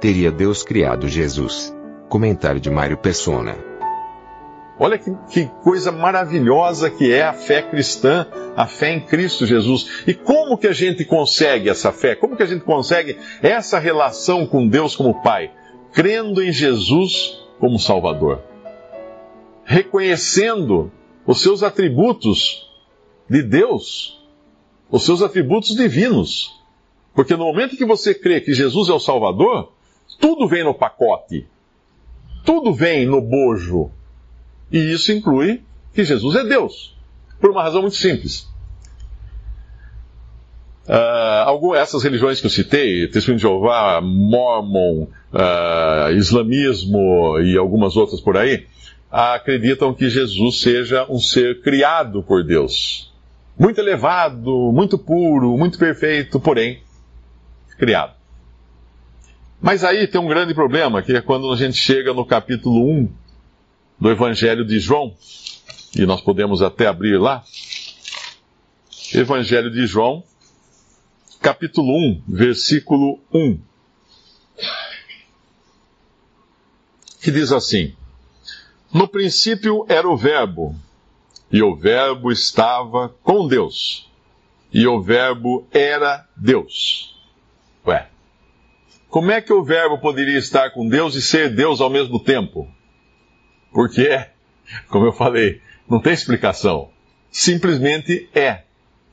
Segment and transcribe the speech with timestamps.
[0.00, 1.74] Teria Deus criado Jesus?
[2.08, 3.56] Comentário de Mário Persona.
[4.78, 10.04] Olha que, que, coisa maravilhosa que é a fé cristã, a fé em Cristo Jesus.
[10.06, 12.14] E como que a gente consegue essa fé?
[12.14, 15.50] Como que a gente consegue essa relação com Deus como Pai?
[15.92, 18.42] Crendo em Jesus como Salvador.
[19.64, 20.92] Reconhecendo
[21.26, 22.70] os seus atributos
[23.30, 24.22] de Deus,
[24.90, 26.62] os seus atributos divinos.
[27.14, 29.72] Porque no momento que você crê que Jesus é o Salvador,
[30.18, 31.46] tudo vem no pacote.
[32.44, 33.90] Tudo vem no bojo
[34.70, 36.96] e isso inclui que Jesus é Deus,
[37.40, 38.48] por uma razão muito simples.
[40.86, 48.20] Uh, essas religiões que eu citei, Testemunho de Jeová, Mormon, uh, Islamismo e algumas outras
[48.20, 48.66] por aí,
[49.10, 53.12] acreditam que Jesus seja um ser criado por Deus.
[53.58, 56.80] Muito elevado, muito puro, muito perfeito, porém,
[57.78, 58.15] criado.
[59.60, 63.08] Mas aí tem um grande problema, que é quando a gente chega no capítulo 1
[63.98, 65.16] do Evangelho de João,
[65.96, 67.42] e nós podemos até abrir lá.
[69.14, 70.22] Evangelho de João,
[71.40, 73.58] capítulo 1, versículo 1.
[77.22, 77.94] Que diz assim:
[78.92, 80.76] No princípio era o Verbo,
[81.50, 84.10] e o Verbo estava com Deus,
[84.70, 87.16] e o Verbo era Deus.
[87.86, 88.10] Ué,
[89.16, 92.68] como é que o Verbo poderia estar com Deus e ser Deus ao mesmo tempo?
[93.72, 94.26] Porque,
[94.90, 96.90] como eu falei, não tem explicação.
[97.30, 98.64] Simplesmente é.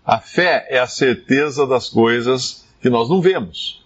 [0.05, 3.81] A fé é a certeza das coisas que nós não vemos.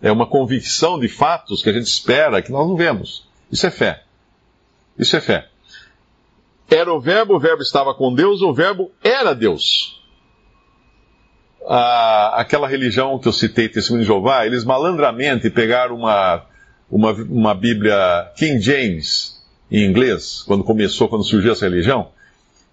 [0.00, 3.28] É uma convicção de fatos que a gente espera que nós não vemos.
[3.52, 4.04] Isso é fé.
[4.98, 5.50] Isso é fé.
[6.70, 9.97] Era o Verbo, o Verbo estava com Deus, o Verbo era Deus.
[11.70, 16.46] Ah, aquela religião que eu citei, Testemunho de Jeová, eles malandramente pegaram uma,
[16.90, 22.08] uma, uma Bíblia King James em inglês, quando começou, quando surgiu essa religião,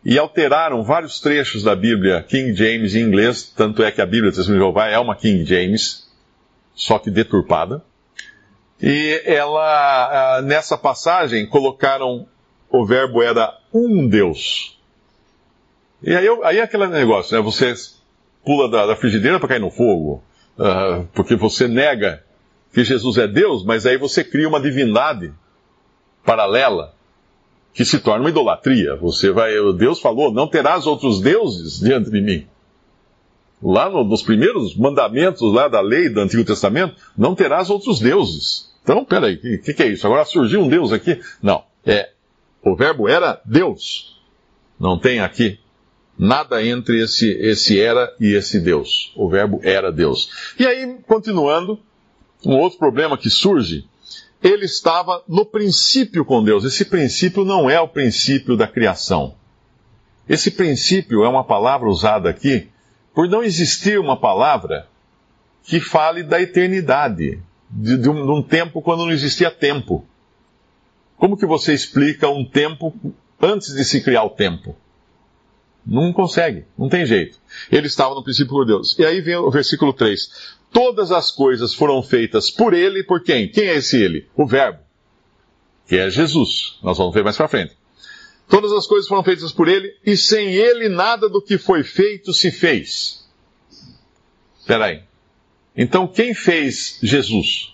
[0.05, 4.31] e alteraram vários trechos da Bíblia King James em inglês, tanto é que a Bíblia
[4.31, 6.07] Testemunho de Jeová é uma King James,
[6.73, 7.84] só que deturpada.
[8.81, 12.28] E ela, nessa passagem, colocaram
[12.69, 14.79] o verbo era um Deus.
[16.01, 17.44] E aí, aí é aquele negócio, né?
[17.44, 17.73] Você
[18.45, 20.23] pula da, da frigideira para cair no fogo,
[20.57, 22.23] uh, porque você nega
[22.72, 25.33] que Jesus é Deus, mas aí você cria uma divindade
[26.23, 26.94] paralela
[27.73, 28.95] que se torna uma idolatria.
[28.97, 32.47] Você vai, Deus falou, não terás outros deuses diante de mim.
[33.63, 38.73] Lá no, nos primeiros mandamentos lá da lei do Antigo Testamento, não terás outros deuses.
[38.84, 40.05] Então, peraí, o que, que é isso?
[40.05, 41.19] Agora surgiu um Deus aqui?
[41.41, 42.11] Não, é,
[42.63, 44.22] o verbo era Deus.
[44.79, 45.59] Não tem aqui
[46.17, 49.11] nada entre esse, esse era e esse Deus.
[49.15, 50.29] O verbo era Deus.
[50.57, 51.79] E aí, continuando,
[52.45, 53.87] um outro problema que surge
[54.43, 56.63] ele estava no princípio com Deus.
[56.63, 59.33] Esse princípio não é o princípio da criação.
[60.29, 62.69] Esse princípio é uma palavra usada aqui
[63.13, 64.87] por não existir uma palavra
[65.63, 67.39] que fale da eternidade,
[67.71, 70.05] de, de, um, de um tempo quando não existia tempo.
[71.17, 72.93] Como que você explica um tempo
[73.41, 74.75] antes de se criar o tempo?
[75.85, 77.38] Não consegue, não tem jeito.
[77.72, 78.97] Ele estava no princípio por Deus.
[78.97, 80.56] E aí vem o versículo 3.
[80.72, 83.47] Todas as coisas foram feitas por ele e por quem?
[83.47, 84.28] Quem é esse ele?
[84.35, 84.79] O Verbo,
[85.88, 86.79] que é Jesus.
[86.81, 87.78] Nós vamos ver mais para frente.
[88.47, 92.34] Todas as coisas foram feitas por ele e sem ele nada do que foi feito
[92.34, 93.25] se fez.
[94.59, 95.03] Espera aí.
[95.78, 97.73] Então quem fez Jesus?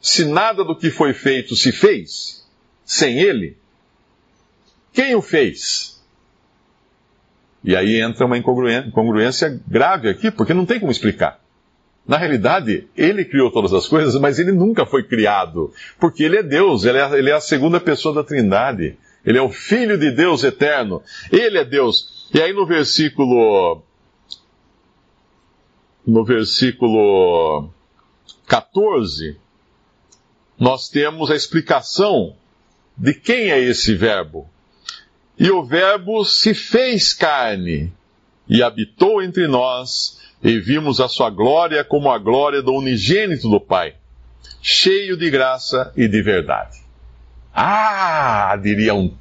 [0.00, 2.46] Se nada do que foi feito se fez,
[2.84, 3.56] sem ele,
[4.92, 5.97] quem o fez?
[7.62, 11.40] E aí entra uma incongruência grave aqui, porque não tem como explicar.
[12.06, 15.70] Na realidade, ele criou todas as coisas, mas ele nunca foi criado,
[16.00, 18.96] porque ele é Deus, ele é, ele é, a segunda pessoa da Trindade,
[19.26, 22.26] ele é o Filho de Deus eterno, ele é Deus.
[22.32, 23.82] E aí no versículo.
[26.06, 27.68] No versículo
[28.46, 29.36] 14,
[30.58, 32.34] nós temos a explicação
[32.96, 34.48] de quem é esse Verbo.
[35.38, 37.92] E o Verbo se fez carne
[38.48, 43.60] e habitou entre nós e vimos a sua glória como a glória do unigênito do
[43.60, 43.94] Pai,
[44.60, 46.78] cheio de graça e de verdade.
[47.54, 49.14] Ah, diria um,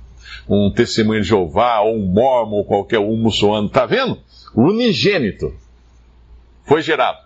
[0.49, 4.19] um testemunho de Jeová, ou um mormon, ou qualquer um muçulmano, tá vendo?
[4.55, 5.53] Unigênito
[6.63, 7.19] foi gerado.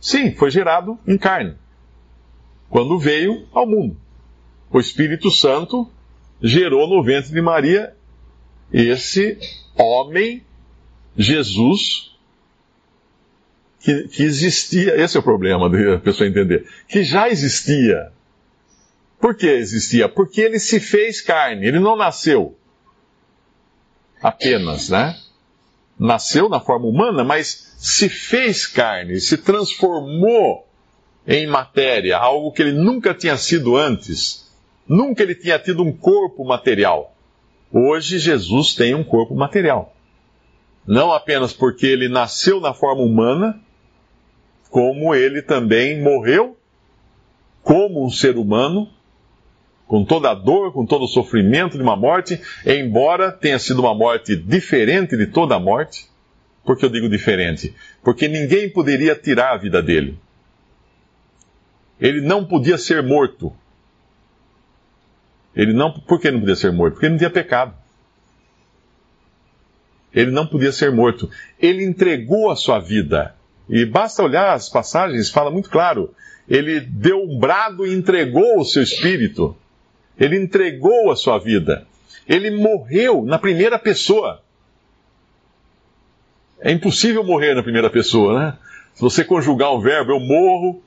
[0.00, 1.54] Sim, foi gerado em carne.
[2.70, 3.96] Quando veio ao mundo.
[4.70, 5.88] O Espírito Santo
[6.44, 7.96] gerou no ventre de Maria
[8.70, 9.38] esse
[9.74, 10.44] homem,
[11.16, 12.14] Jesus,
[13.80, 14.94] que, que existia.
[15.00, 16.68] Esse é o problema da pessoa entender.
[16.86, 18.12] Que já existia.
[19.18, 20.06] Por que existia?
[20.06, 22.58] Porque ele se fez carne, ele não nasceu
[24.22, 25.18] apenas, né?
[25.98, 30.68] Nasceu na forma humana, mas se fez carne, se transformou
[31.26, 34.43] em matéria, algo que ele nunca tinha sido antes.
[34.88, 37.14] Nunca ele tinha tido um corpo material.
[37.72, 39.94] Hoje Jesus tem um corpo material.
[40.86, 43.60] Não apenas porque ele nasceu na forma humana,
[44.70, 46.56] como ele também morreu
[47.64, 48.88] como um ser humano,
[49.86, 53.94] com toda a dor, com todo o sofrimento de uma morte, embora tenha sido uma
[53.94, 56.06] morte diferente de toda a morte.
[56.62, 57.74] Por que eu digo diferente?
[58.02, 60.18] Porque ninguém poderia tirar a vida dele.
[61.98, 63.52] Ele não podia ser morto.
[65.54, 66.94] Ele não, por que não podia ser morto?
[66.94, 67.74] Porque ele não tinha pecado.
[70.12, 71.30] Ele não podia ser morto.
[71.60, 73.34] Ele entregou a sua vida
[73.68, 76.14] e basta olhar as passagens, fala muito claro.
[76.48, 79.56] Ele deu um brado e entregou o seu espírito.
[80.18, 81.86] Ele entregou a sua vida.
[82.28, 84.42] Ele morreu na primeira pessoa.
[86.60, 88.58] É impossível morrer na primeira pessoa, né?
[88.94, 90.82] Se você conjugar um verbo, eu morro.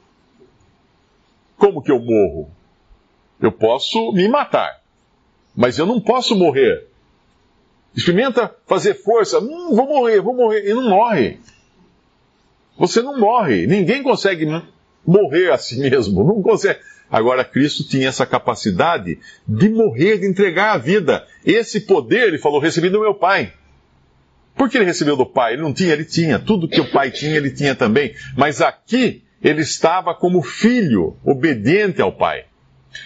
[1.57, 2.49] Como que eu morro?
[3.39, 4.81] Eu posso me matar,
[5.55, 6.87] mas eu não posso morrer.
[7.95, 9.39] Experimenta fazer força.
[9.39, 10.67] Hum, vou morrer, vou morrer.
[10.67, 11.39] E não morre.
[12.77, 13.65] Você não morre.
[13.65, 14.45] Ninguém consegue
[15.05, 16.23] morrer a si mesmo.
[16.23, 16.79] Não consegue.
[17.09, 19.17] Agora, Cristo tinha essa capacidade
[19.47, 21.25] de morrer, de entregar a vida.
[21.45, 23.53] Esse poder, ele falou, recebi do meu Pai.
[24.55, 25.53] Por que ele recebeu do Pai?
[25.53, 26.37] Ele não tinha, ele tinha.
[26.37, 28.13] Tudo que o Pai tinha, ele tinha também.
[28.35, 32.45] Mas aqui, ele estava como filho, obediente ao Pai.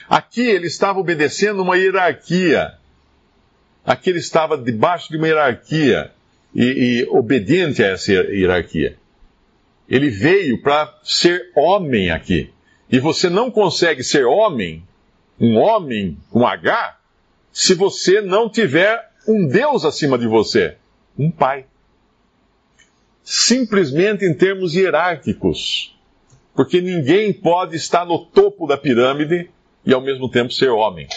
[0.10, 2.74] Aqui, ele estava obedecendo uma hierarquia.
[3.86, 6.12] Aqui, ele estava debaixo de uma hierarquia
[6.54, 6.64] e,
[7.04, 8.98] e obediente a essa hierarquia.
[9.90, 12.52] Ele veio para ser homem aqui.
[12.92, 14.84] E você não consegue ser homem,
[15.40, 16.98] um homem com H,
[17.52, 20.76] se você não tiver um Deus acima de você,
[21.18, 21.66] um pai.
[23.24, 25.96] Simplesmente em termos hierárquicos.
[26.56, 29.50] Porque ninguém pode estar no topo da pirâmide
[29.86, 31.07] e ao mesmo tempo ser homem.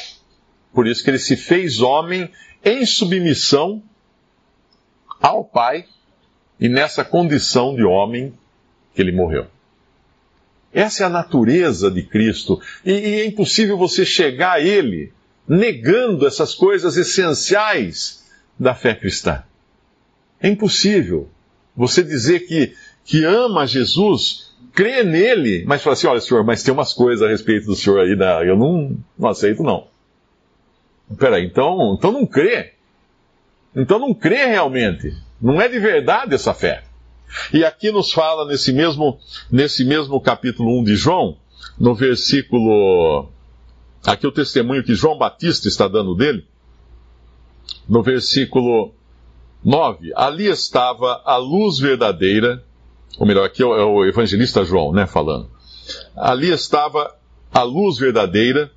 [0.72, 2.30] Por isso que ele se fez homem
[2.64, 3.82] em submissão
[5.20, 5.86] ao Pai
[6.58, 8.32] e nessa condição de homem
[8.94, 9.46] que ele morreu.
[10.72, 12.60] Essa é a natureza de Cristo.
[12.84, 15.12] E, e, é impossível você chegar a Ele
[15.46, 18.24] negando essas coisas essenciais
[18.58, 19.44] da fé cristã.
[20.40, 21.28] É impossível
[21.76, 22.74] você dizer que,
[23.04, 27.30] que ama Jesus, crê nele, mas fala assim: olha, senhor, mas tem umas coisas a
[27.30, 29.86] respeito do senhor aí, da, eu não, não aceito, não.
[31.18, 32.72] Peraí, então, então não crê.
[33.74, 35.14] Então não crê realmente.
[35.40, 36.84] Não é de verdade essa fé.
[37.52, 39.18] E aqui nos fala, nesse mesmo,
[39.50, 41.36] nesse mesmo capítulo 1 de João,
[41.78, 43.28] no versículo.
[44.04, 46.46] Aqui o testemunho que João Batista está dando dele,
[47.88, 48.94] no versículo
[49.64, 52.62] 9: Ali estava a luz verdadeira,
[53.18, 55.48] ou melhor, aqui é o evangelista João, né, falando.
[56.16, 57.14] Ali estava
[57.52, 58.70] a luz verdadeira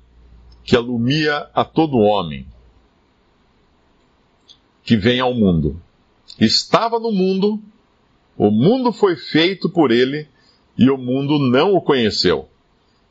[0.64, 2.46] que alumia a todo homem
[4.84, 5.80] que vem ao mundo.
[6.38, 7.60] Estava no mundo,
[8.36, 10.28] o mundo foi feito por ele
[10.78, 12.48] e o mundo não o conheceu.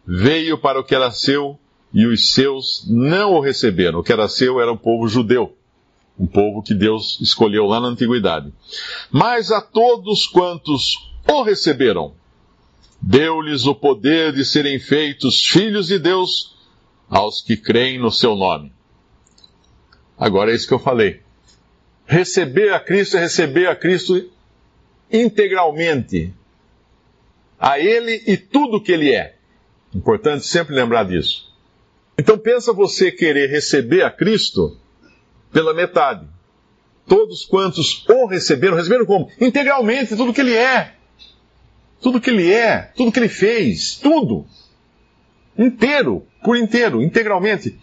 [0.06, 1.60] Veio para o que era seu
[1.94, 4.00] e os seus não o receberam.
[4.00, 5.56] O que era seu era o povo judeu,
[6.18, 8.54] um povo que Deus escolheu lá na antiguidade.
[9.12, 12.16] Mas a todos quantos o receberam,
[13.02, 16.56] deu-lhes o poder de serem feitos filhos de Deus
[17.10, 18.72] aos que creem no seu nome.
[20.18, 21.22] Agora é isso que eu falei.
[22.06, 24.30] Receber a Cristo é receber a Cristo
[25.12, 26.34] integralmente
[27.60, 29.36] a Ele e tudo que Ele é.
[29.94, 31.54] Importante sempre lembrar disso.
[32.18, 34.78] Então pensa você querer receber a Cristo
[35.52, 36.26] pela metade.
[37.06, 39.32] Todos quantos o receberam, receberam como?
[39.40, 40.97] Integralmente, tudo que Ele é.
[42.01, 44.46] Tudo que Ele é, tudo que Ele fez, tudo.
[45.58, 47.77] Inteiro, por inteiro, integralmente.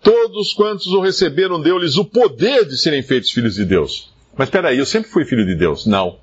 [0.00, 4.12] Todos quantos o receberam, deu-lhes o poder de serem feitos filhos de Deus.
[4.36, 5.86] Mas espera aí, eu sempre fui filho de Deus.
[5.86, 6.18] Não.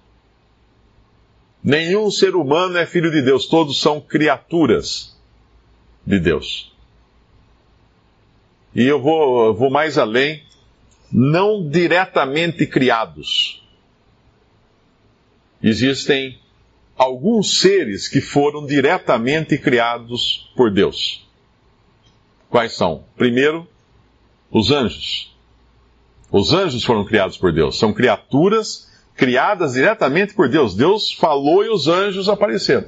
[1.63, 5.15] Nenhum ser humano é filho de Deus, todos são criaturas
[6.05, 6.71] de Deus.
[8.73, 10.43] E eu vou, eu vou mais além,
[11.11, 13.61] não diretamente criados.
[15.61, 16.40] Existem
[17.01, 21.27] alguns seres que foram diretamente criados por Deus.
[22.47, 23.05] Quais são?
[23.17, 23.67] Primeiro,
[24.51, 25.35] os anjos.
[26.31, 27.79] Os anjos foram criados por Deus.
[27.79, 30.75] São criaturas criadas diretamente por Deus.
[30.75, 32.87] Deus falou e os anjos apareceram.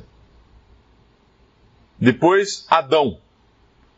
[1.98, 3.18] Depois, Adão.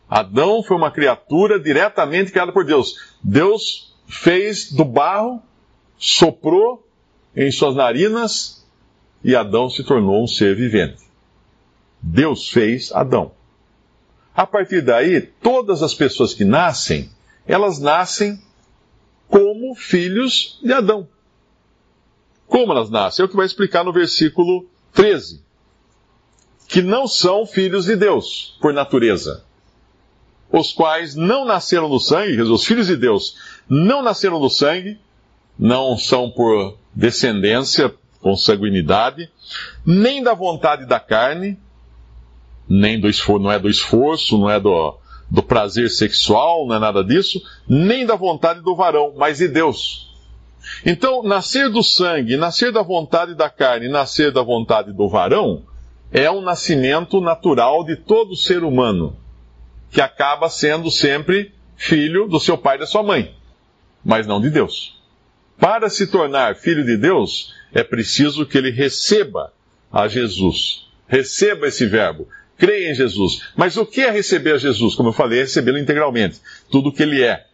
[0.09, 3.13] Adão foi uma criatura diretamente criada por Deus.
[3.21, 5.43] Deus fez do barro,
[5.97, 6.87] soprou
[7.35, 8.64] em suas narinas
[9.25, 11.01] e Adão se tornou um ser vivente.
[11.99, 13.31] Deus fez Adão.
[14.35, 17.09] A partir daí, todas as pessoas que nascem,
[17.47, 18.39] elas nascem
[19.27, 21.07] como filhos de Adão.
[22.45, 23.23] Como elas nascem?
[23.23, 25.43] É o que vai explicar no versículo 13.
[26.67, 29.43] Que não são filhos de Deus, por natureza.
[30.51, 33.35] Os quais não nasceram do sangue, os filhos de Deus
[33.67, 34.99] não nasceram do sangue,
[35.57, 37.91] não são por descendência,
[38.25, 39.29] consanguinidade,
[39.85, 41.59] nem da vontade da carne,
[42.67, 44.97] nem do esforço, não é do esforço, não é do,
[45.29, 47.39] do prazer sexual, não é nada disso,
[47.69, 50.11] nem da vontade do varão, mas de Deus.
[50.83, 55.61] Então, nascer do sangue, nascer da vontade da carne, nascer da vontade do varão,
[56.11, 59.15] é um nascimento natural de todo ser humano,
[59.91, 63.35] que acaba sendo sempre filho do seu pai e da sua mãe,
[64.03, 64.94] mas não de Deus.
[65.59, 69.53] Para se tornar filho de Deus, é preciso que ele receba
[69.91, 70.87] a Jesus.
[71.07, 72.27] Receba esse verbo.
[72.57, 73.41] Creia em Jesus.
[73.55, 74.95] Mas o que é receber a Jesus?
[74.95, 76.39] Como eu falei, é recebê-lo integralmente.
[76.69, 77.45] Tudo o que ele é.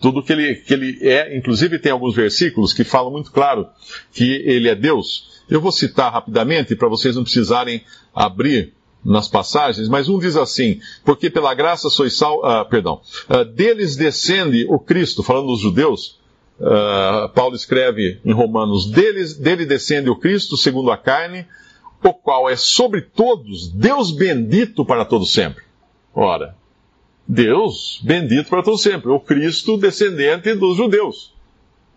[0.00, 1.36] Tudo que ele, que ele é.
[1.36, 3.68] Inclusive, tem alguns versículos que falam muito claro
[4.12, 5.42] que ele é Deus.
[5.48, 7.82] Eu vou citar rapidamente para vocês não precisarem
[8.14, 8.72] abrir
[9.04, 13.96] nas passagens, mas um diz assim: porque pela graça sois sal, uh, perdão, uh, deles
[13.96, 16.20] descende o Cristo, falando dos judeus,
[16.62, 21.46] uh, Paulo escreve em Romanos, deles, dele descende o Cristo segundo a carne,
[22.02, 25.64] o qual é sobre todos Deus bendito para todo sempre.
[26.14, 26.56] Ora,
[27.26, 31.32] Deus bendito para todo sempre, o Cristo descendente dos judeus.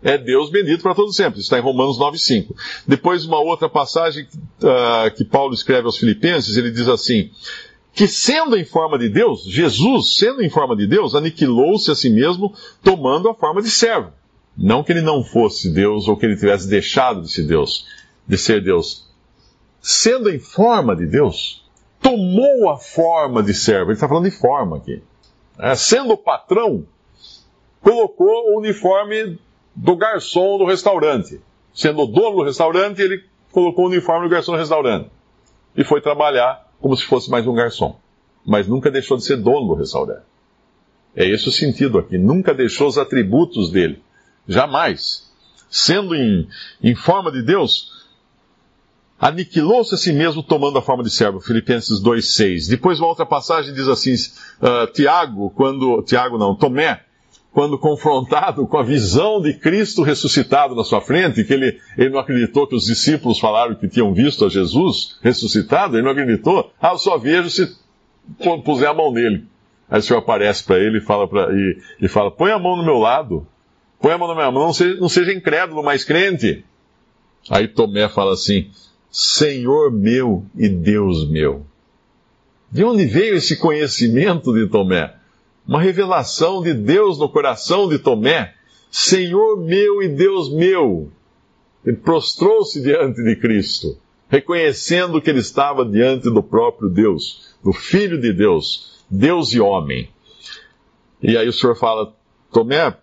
[0.04, 1.40] É Deus bendito para todo sempre.
[1.40, 2.54] Está em Romanos 9,5.
[2.86, 4.28] Depois, uma outra passagem
[4.62, 7.32] uh, que Paulo escreve aos Filipenses, ele diz assim:
[7.92, 12.10] que sendo em forma de Deus, Jesus, sendo em forma de Deus, aniquilou-se a si
[12.10, 12.54] mesmo,
[12.84, 14.12] tomando a forma de servo.
[14.58, 17.88] Não que ele não fosse Deus ou que ele tivesse deixado de ser Deus,
[18.28, 19.06] de ser Deus
[19.86, 21.64] sendo em forma de Deus,
[22.02, 23.92] tomou a forma de servo.
[23.92, 25.00] Ele está falando de forma aqui.
[25.60, 26.88] É, sendo o patrão,
[27.82, 29.38] colocou o uniforme
[29.76, 31.40] do garçom do restaurante.
[31.72, 35.12] Sendo o dono do restaurante, ele colocou o uniforme do garçom do restaurante.
[35.78, 37.96] E foi trabalhar como se fosse mais um garçom.
[38.44, 40.24] Mas nunca deixou de ser dono do restaurante.
[41.16, 42.18] É esse o sentido aqui.
[42.18, 44.02] Nunca deixou os atributos dele.
[44.48, 45.30] Jamais.
[45.70, 46.48] Sendo em,
[46.82, 47.92] em forma de Deus,
[49.20, 52.70] aniquilou-se a si mesmo tomando a forma de servo, Filipenses 2,6.
[52.70, 57.02] Depois uma outra passagem diz assim, uh, Tiago, quando, Tiago não, Tomé,
[57.52, 62.20] quando confrontado com a visão de Cristo ressuscitado na sua frente, que ele, ele não
[62.20, 66.92] acreditou que os discípulos falaram que tinham visto a Jesus ressuscitado, ele não acreditou, ah,
[66.92, 67.74] eu só vejo se
[68.66, 69.46] puser a mão nele.
[69.90, 72.76] Aí o Senhor aparece para ele e fala, pra, e, e, fala, põe a mão
[72.76, 73.48] no meu lado,
[74.06, 76.64] põe a mão na minha mão, não seja, não seja incrédulo, mas crente.
[77.50, 78.70] Aí Tomé fala assim,
[79.10, 81.66] Senhor meu e Deus meu.
[82.72, 85.16] De onde veio esse conhecimento de Tomé?
[85.68, 88.54] Uma revelação de Deus no coração de Tomé.
[88.92, 91.12] Senhor meu e Deus meu.
[91.84, 93.98] Ele prostrou-se diante de Cristo,
[94.30, 100.10] reconhecendo que ele estava diante do próprio Deus, do Filho de Deus, Deus e homem.
[101.24, 102.14] E aí o Senhor fala,
[102.52, 102.96] Tomé,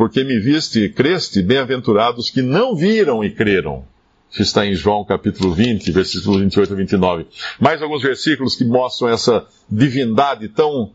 [0.00, 3.84] porque me viste e creste, bem-aventurados que não viram e creram.
[4.30, 7.26] Isso está em João capítulo 20, versículos 28 a 29.
[7.60, 10.92] Mais alguns versículos que mostram essa divindade tão,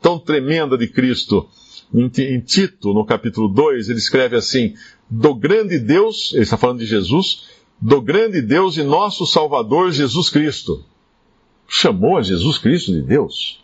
[0.00, 1.48] tão tremenda de Cristo.
[1.92, 2.08] Em,
[2.38, 4.74] Tito, no capítulo 2, ele escreve assim:
[5.10, 7.48] Do grande Deus, ele está falando de Jesus,
[7.80, 10.84] do grande Deus e nosso Salvador Jesus Cristo.
[11.66, 13.63] Chamou a Jesus Cristo de Deus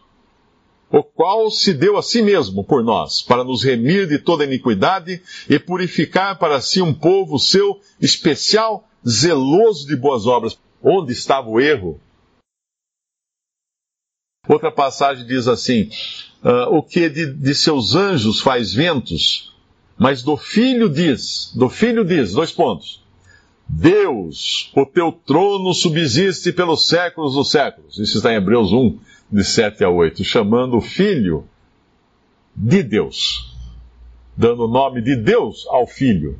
[0.90, 5.22] o qual se deu a si mesmo por nós, para nos remir de toda iniquidade
[5.48, 10.58] e purificar para si um povo seu especial zeloso de boas obras.
[10.82, 12.00] Onde estava o erro?
[14.48, 15.90] Outra passagem diz assim:
[16.42, 19.54] uh, O que de, de seus anjos faz ventos,
[19.96, 23.00] mas do filho diz, do filho diz, dois pontos.
[23.68, 27.98] Deus, o teu trono subsiste pelos séculos dos séculos.
[27.98, 28.98] Isso está em Hebreus 1,
[29.30, 31.46] de 7 a 8, chamando o Filho
[32.54, 33.54] de Deus,
[34.36, 36.38] dando o nome de Deus ao Filho.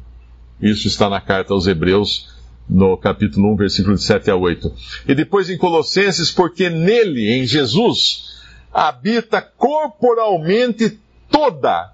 [0.61, 2.35] Isso está na carta aos Hebreus,
[2.68, 4.73] no capítulo 1, versículo de 7 a 8.
[5.09, 8.40] E depois em Colossenses, porque nele, em Jesus,
[8.73, 10.99] habita corporalmente
[11.30, 11.92] toda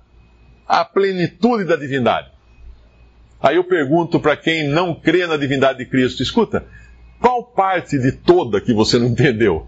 [0.66, 2.30] a plenitude da divindade.
[3.40, 6.66] Aí eu pergunto para quem não crê na divindade de Cristo: escuta,
[7.20, 9.66] qual parte de toda que você não entendeu?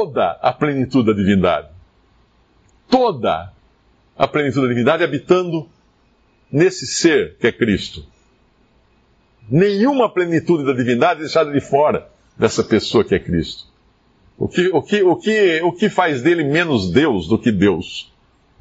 [0.00, 1.68] Toda a plenitude da divindade.
[2.88, 3.52] Toda
[4.16, 5.68] a plenitude da divindade habitando
[6.50, 8.02] nesse ser que é Cristo.
[9.50, 13.64] Nenhuma plenitude da divindade é deixada de fora dessa pessoa que é Cristo.
[14.38, 18.10] O que, o que, o que, o que faz dele menos Deus do que Deus?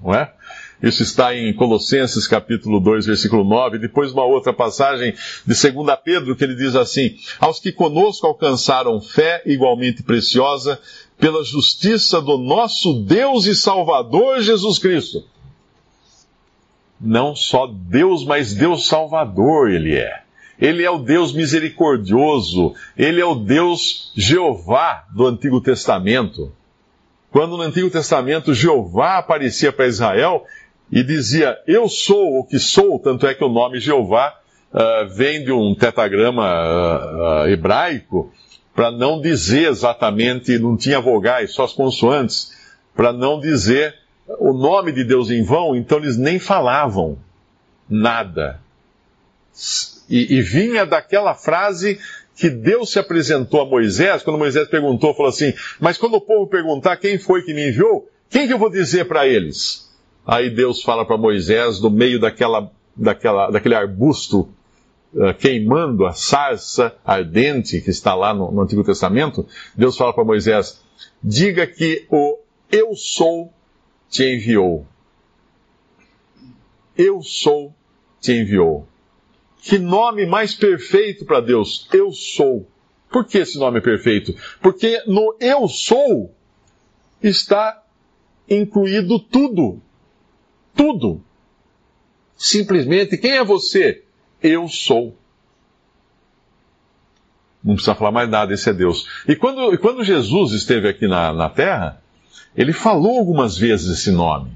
[0.03, 0.33] Não é?
[0.81, 3.79] Isso está em Colossenses capítulo 2, versículo 9.
[3.79, 5.13] Depois uma outra passagem
[5.45, 10.79] de 2 Pedro que ele diz assim: Aos que conosco alcançaram fé igualmente preciosa
[11.19, 15.23] pela justiça do nosso Deus e Salvador Jesus Cristo.
[16.99, 20.23] Não só Deus, mas Deus Salvador ele é.
[20.59, 26.51] Ele é o Deus misericordioso, ele é o Deus Jeová do Antigo Testamento.
[27.31, 30.45] Quando no Antigo Testamento Jeová aparecia para Israel,
[30.91, 34.35] e dizia: Eu sou o que sou, tanto é que o nome Jeová
[34.73, 38.31] uh, vem de um tetagrama uh, uh, hebraico,
[38.79, 42.53] para não dizer exatamente, não tinha vogais, só as consoantes,
[42.95, 43.93] para não dizer
[44.39, 47.17] o nome de Deus em vão, então eles nem falavam
[47.89, 48.57] nada.
[50.09, 51.99] E, e vinha daquela frase
[52.37, 56.47] que Deus se apresentou a Moisés, quando Moisés perguntou, falou assim: Mas quando o povo
[56.47, 59.91] perguntar quem foi que me enviou, quem que eu vou dizer para eles?
[60.25, 64.47] Aí Deus fala para Moisés, no meio daquela, daquela, daquele arbusto
[65.39, 70.83] queimando, a sarça ardente que está lá no, no Antigo Testamento, Deus fala para Moisés:
[71.23, 72.39] diga que o
[72.71, 73.53] Eu sou
[74.09, 74.85] te enviou.
[76.97, 77.73] Eu sou
[78.19, 78.87] te enviou.
[79.61, 81.87] Que nome mais perfeito para Deus?
[81.93, 82.67] Eu sou.
[83.11, 84.33] Por que esse nome é perfeito?
[84.61, 86.33] Porque no Eu sou
[87.21, 87.83] está
[88.49, 89.81] incluído tudo
[90.79, 91.21] tudo.
[92.37, 94.05] Simplesmente, quem é você?
[94.41, 95.15] Eu sou.
[97.63, 99.05] Não precisa falar mais nada, esse é Deus.
[99.27, 102.01] E quando, quando Jesus esteve aqui na, na terra,
[102.55, 104.51] ele falou algumas vezes esse nome.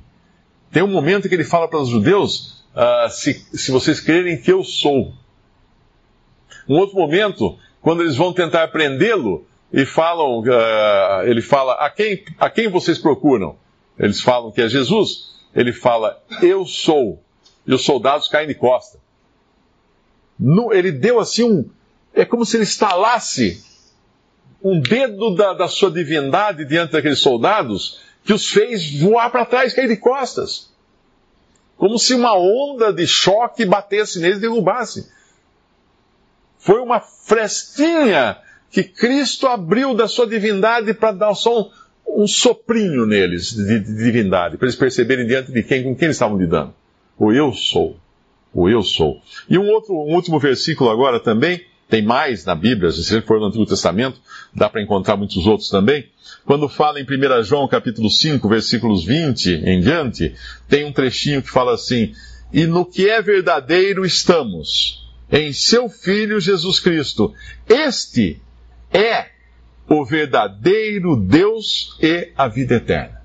[0.72, 4.52] Tem um momento que ele fala para os judeus: uh, se, se vocês crerem que
[4.52, 5.14] eu sou.
[6.68, 12.24] Um outro momento, quando eles vão tentar prendê-lo, e falam, uh, ele fala: a quem,
[12.40, 13.58] a quem vocês procuram?
[14.00, 17.22] Eles falam que é Jesus ele fala, eu sou.
[17.66, 19.00] E os soldados caem de costa.
[20.40, 21.70] No, ele deu assim um.
[22.14, 23.64] É como se ele estalasse
[24.64, 29.74] um dedo da, da sua divindade diante daqueles soldados que os fez voar para trás,
[29.74, 30.72] cair de costas.
[31.76, 35.12] Como se uma onda de choque batesse neles e derrubasse.
[36.58, 38.38] Foi uma frestinha
[38.72, 41.70] que Cristo abriu da sua divindade para dar só um,
[42.24, 46.16] um soprinho neles de, de divindade, para eles perceberem diante de quem, com quem eles
[46.16, 46.74] estavam lidando.
[47.18, 47.98] O eu sou.
[48.54, 49.22] O eu sou.
[49.50, 53.40] E um outro, um último versículo agora também, tem mais na Bíblia, se você for
[53.40, 54.20] no Antigo Testamento,
[54.54, 56.08] dá para encontrar muitos outros também.
[56.46, 60.34] Quando fala em 1 João capítulo 5, versículos 20 em diante,
[60.68, 62.14] tem um trechinho que fala assim:
[62.52, 67.34] E no que é verdadeiro estamos, em seu Filho Jesus Cristo.
[67.68, 68.42] Este
[68.92, 69.28] é
[69.88, 73.22] o verdadeiro Deus e a vida eterna.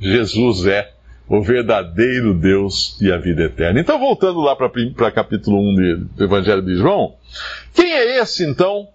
[0.00, 0.95] Jesus é
[1.28, 3.80] o verdadeiro Deus e a vida eterna.
[3.80, 7.16] Então, voltando lá para capítulo 1 de, do Evangelho de João,
[7.74, 8.88] quem é esse então?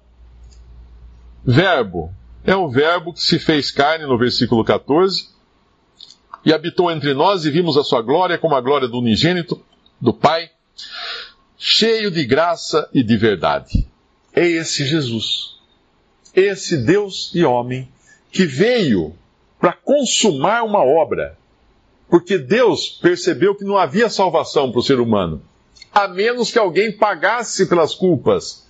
[1.46, 2.13] Verbo.
[2.46, 5.30] É o Verbo que se fez carne no versículo 14
[6.46, 9.62] e habitou entre nós e vimos a sua glória como a glória do unigênito
[10.00, 10.50] do Pai,
[11.58, 13.88] cheio de graça e de verdade.
[14.34, 15.52] É esse Jesus
[16.36, 17.89] esse Deus e homem
[18.32, 19.15] que veio
[19.60, 21.38] para consumar uma obra.
[22.12, 25.41] Porque Deus percebeu que não havia salvação para o ser humano,
[25.93, 28.67] a menos que alguém pagasse pelas culpas.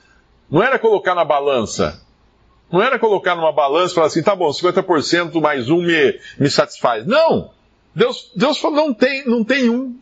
[0.48, 2.06] Não era colocar na balança.
[2.72, 6.52] Não era colocar numa balança e falar assim, tá bom, 50% mais um me, me
[6.52, 7.08] satisfaz.
[7.08, 7.50] Não!
[7.96, 9.98] Deus, Deus falou, não tem, não tem um.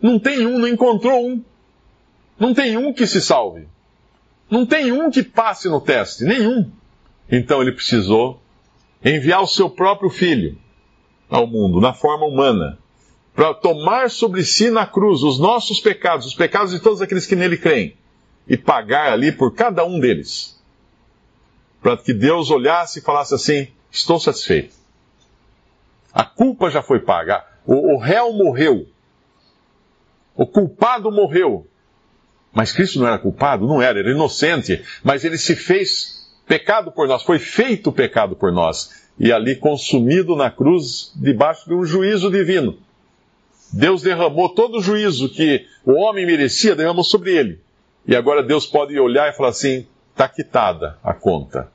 [0.00, 1.42] Não tem um, não encontrou um.
[2.38, 3.66] Não tem um que se salve.
[4.50, 6.70] Não tem um que passe no teste, nenhum.
[7.32, 8.42] Então ele precisou
[9.02, 10.58] enviar o seu próprio filho
[11.28, 12.78] ao mundo, na forma humana,
[13.34, 17.36] para tomar sobre si na cruz os nossos pecados, os pecados de todos aqueles que
[17.36, 17.96] nele creem,
[18.48, 20.58] e pagar ali por cada um deles.
[21.82, 24.74] Para que Deus olhasse e falasse assim: estou satisfeito.
[26.12, 27.44] A culpa já foi paga.
[27.66, 28.86] O, o réu morreu.
[30.34, 31.66] O culpado morreu.
[32.52, 33.66] Mas Cristo não era culpado?
[33.66, 34.82] Não era, era inocente.
[35.04, 39.05] Mas ele se fez pecado por nós, foi feito pecado por nós.
[39.18, 42.78] E ali consumido na cruz, debaixo de um juízo divino.
[43.72, 47.60] Deus derramou todo o juízo que o homem merecia, derramou sobre ele.
[48.06, 51.70] E agora Deus pode olhar e falar assim: está quitada a conta.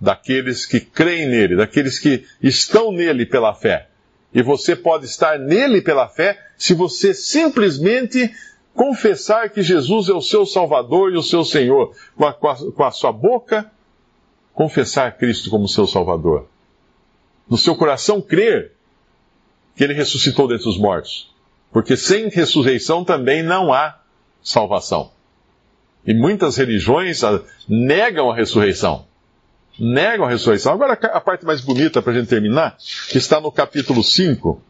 [0.00, 3.88] Daqueles que creem nele, daqueles que estão nele pela fé.
[4.32, 8.32] E você pode estar nele pela fé se você simplesmente
[8.74, 11.94] confessar que Jesus é o seu Salvador e o seu Senhor.
[12.16, 13.70] Com a, com a, com a sua boca,
[14.54, 16.46] confessar Cristo como seu Salvador.
[17.48, 18.72] No seu coração, crer
[19.76, 21.32] que ele ressuscitou dentre os mortos.
[21.72, 23.98] Porque sem ressurreição também não há
[24.42, 25.12] salvação.
[26.06, 29.06] E muitas religiões ah, negam a ressurreição.
[29.78, 30.72] Negam a ressurreição.
[30.72, 32.76] Agora, a parte mais bonita para a gente terminar,
[33.14, 34.60] está no capítulo 5,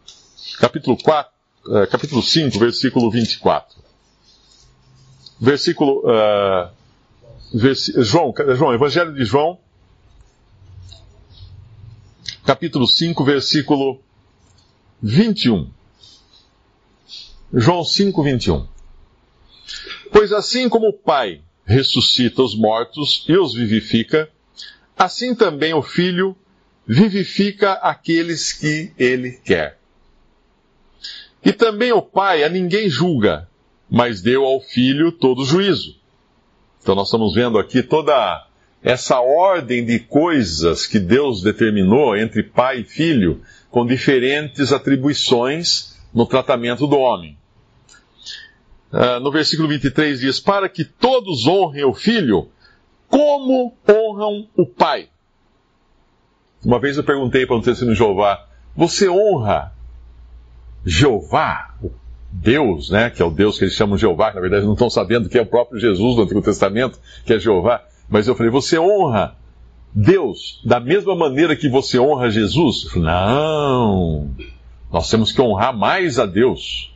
[0.59, 1.33] capítulo 4,
[1.67, 3.77] uh, capítulo 5, versículo 24.
[5.41, 6.03] Versículo.
[6.05, 6.79] Uh,
[7.53, 9.59] vers João, João, Evangelho de João,
[12.49, 14.01] capítulo 5, versículo
[15.03, 15.69] 21.
[17.53, 18.67] João 5, 21.
[20.11, 24.31] Pois assim como o Pai ressuscita os mortos e os vivifica,
[24.97, 26.35] assim também o Filho
[26.87, 29.79] vivifica aqueles que ele quer.
[31.45, 33.47] E também o Pai a ninguém julga,
[33.91, 35.97] mas deu ao Filho todo o juízo.
[36.81, 38.48] Então nós estamos vendo aqui toda
[38.83, 46.27] essa ordem de coisas que Deus determinou entre Pai e Filho com diferentes atribuições no
[46.27, 47.37] tratamento do homem.
[48.93, 52.49] Uh, no versículo 23 diz: Para que todos honrem o filho,
[53.09, 55.09] como honram o pai.
[56.65, 59.73] Uma vez eu perguntei para um testemunho de Jeová: Você honra
[60.85, 61.75] Jeová,
[62.33, 63.11] Deus, né?
[63.11, 65.29] Que é o Deus que eles chamam de Jeová, que na verdade não estão sabendo
[65.29, 67.85] que é o próprio Jesus do Antigo Testamento, que é Jeová.
[68.09, 69.37] Mas eu falei: Você honra
[69.95, 72.85] Deus da mesma maneira que você honra Jesus?
[72.85, 74.31] Falei, não,
[74.93, 76.95] nós temos que honrar mais a Deus.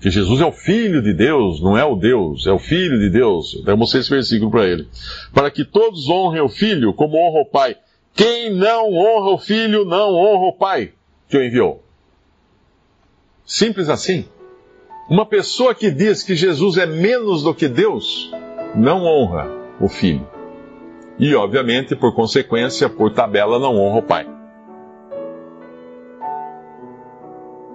[0.00, 3.10] Que Jesus é o Filho de Deus, não é o Deus, é o Filho de
[3.10, 3.60] Deus.
[3.66, 4.88] Eu mostrei esse versículo para ele.
[5.34, 7.76] Para que todos honrem o Filho como honra o Pai.
[8.14, 10.92] Quem não honra o Filho, não honra o Pai
[11.28, 11.82] que o enviou.
[13.44, 14.24] Simples assim.
[15.10, 18.30] Uma pessoa que diz que Jesus é menos do que Deus,
[18.76, 20.26] não honra o Filho
[21.18, 24.26] e, obviamente, por consequência, por tabela, não honra o pai.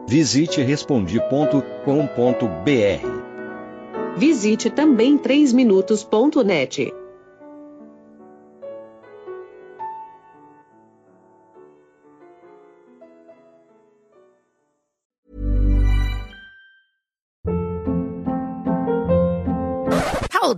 [0.07, 1.63] Visite respondi.com.br.
[4.15, 6.93] Visite também 3minutos.net.